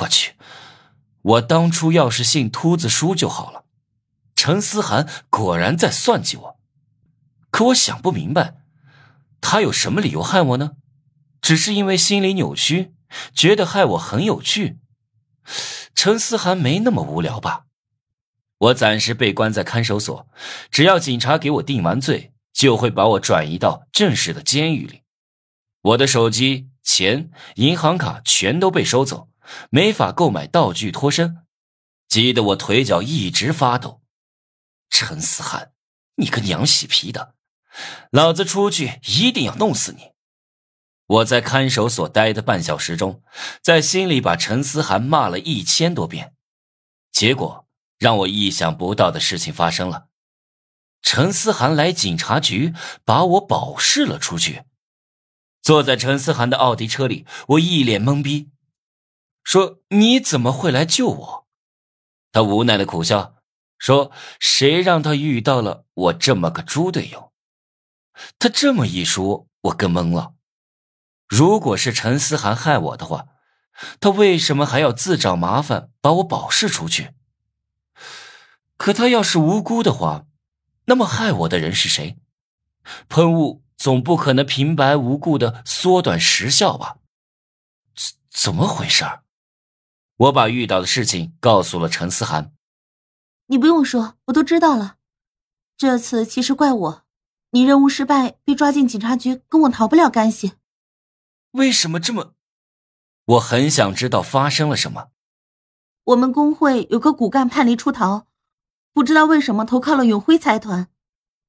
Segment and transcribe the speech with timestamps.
[0.00, 0.34] 我去，
[1.22, 3.64] 我当初要是信秃子叔就好了。
[4.34, 6.60] 陈思涵果然在算计我，
[7.50, 8.56] 可我想不明白，
[9.40, 10.72] 他有什么理由害我呢？
[11.40, 12.92] 只是因为心理扭曲，
[13.32, 14.78] 觉得害我很有趣。
[15.94, 17.66] 陈思涵没那么无聊吧？
[18.58, 20.26] 我暂时被关在看守所，
[20.70, 25.02] 只要警察给我定完罪，就会把我转移到正式的监狱里。
[25.82, 29.28] 我的手机、钱、银行卡全都被收走，
[29.70, 31.46] 没法购买道具脱身，
[32.08, 34.02] 急得我腿脚一直发抖。
[34.88, 35.72] 陈思涵，
[36.16, 37.34] 你个娘洗皮的，
[38.10, 40.12] 老子出去一定要弄死你！
[41.06, 43.22] 我在看守所待的半小时中，
[43.62, 46.34] 在心里把陈思涵骂了一千多遍，
[47.12, 47.68] 结果
[47.98, 50.08] 让我意想不到的事情发生了，
[51.02, 54.64] 陈思涵来警察局把我保释了出去。
[55.62, 58.50] 坐在陈思涵的奥迪车里，我一脸懵逼，
[59.46, 61.46] 说：“你怎么会来救我？”
[62.32, 63.36] 他无奈的苦笑，
[63.78, 67.32] 说：“谁让他遇到了我这么个猪队友？”
[68.40, 70.34] 他这么一说，我更懵了。
[71.28, 73.28] 如果是陈思涵害我的话，
[74.00, 77.12] 他为什么还要自找麻烦把我保释出去？
[78.76, 80.26] 可他要是无辜的话，
[80.86, 82.18] 那么害我的人是谁？
[83.08, 86.96] 喷雾总不可能平白无故的缩短时效吧？
[87.94, 89.04] 怎怎么回事？
[90.16, 92.52] 我把遇到的事情告诉了陈思涵。
[93.46, 94.96] 你不用说，我都知道了。
[95.76, 97.04] 这次其实怪我，
[97.50, 100.54] 你任务失败被抓进警察局，跟我逃不了干系。
[101.52, 102.32] 为什么这么？
[103.26, 105.08] 我很想知道发生了什么。
[106.04, 108.26] 我们工会有个骨干叛离出逃，
[108.92, 110.88] 不知道为什么投靠了永辉财团，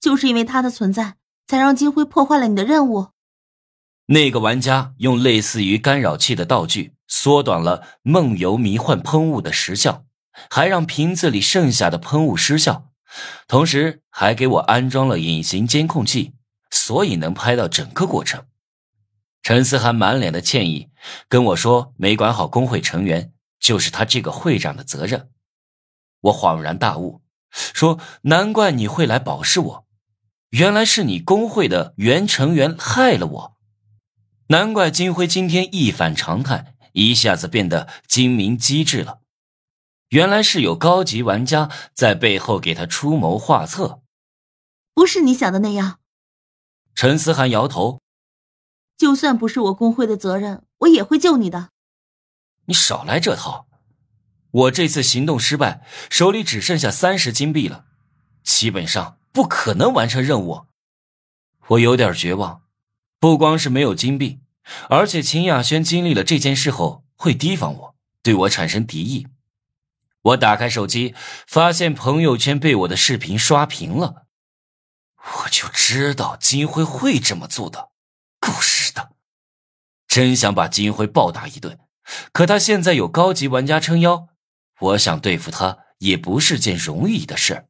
[0.00, 3.08] 就是因为他的存在，才让金辉破坏了你的任务。
[4.06, 10.04] 那个玩家用类似于干扰器的道具，缩短了梦游迷幻喷雾的时效，
[10.50, 12.90] 还让瓶子里剩下的喷雾失效，
[13.46, 16.34] 同时还给我安装了隐形监控器，
[16.72, 18.46] 所以能拍到整个过程。
[19.44, 20.88] 陈思涵满脸的歉意
[21.28, 25.28] 跟我说：“没管好工会成员，就是他这个会长的责任。”
[26.22, 27.22] 我恍然大悟，
[27.52, 29.86] 说：“难怪你会来保释我，
[30.50, 33.56] 原来是你工会的原成员害了我。
[34.48, 39.20] 难怪金辉今天一反常态，一下子变得精明机智了。
[40.08, 44.00] 原来是有高级玩家在背后给他出谋划策，
[44.92, 46.00] 不是你想的那样。”
[46.96, 48.00] 陈思涵摇头。
[48.96, 51.70] 就算不是我工会的责任，我也会救你的。
[52.66, 53.66] 你少来这套！
[54.52, 57.86] 我这次行动失败，手里只剩下三十金币了，
[58.44, 60.66] 基本上不可能完成任务。
[61.66, 62.62] 我有点绝望，
[63.18, 64.38] 不光是没有金币，
[64.88, 69.26] 而且秦雅轩经历了这件事后会提防我，对我产生敌意。
[70.22, 71.14] 我打开手机，
[71.46, 74.26] 发现朋友圈被我的视频刷屏了。
[75.16, 77.90] 我就知道金辉会这么做的。
[78.40, 79.12] 狗日的！
[80.06, 81.78] 真想把金辉暴打一顿，
[82.32, 84.28] 可他现在有高级玩家撑腰，
[84.80, 87.68] 我想对付他也不是件容易的事。